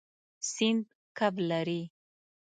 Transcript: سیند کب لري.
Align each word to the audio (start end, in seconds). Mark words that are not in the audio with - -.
سیند 0.51 0.83
کب 1.17 1.33
لري. 1.49 1.81